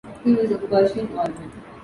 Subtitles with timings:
[0.23, 1.51] He was of Persian origin.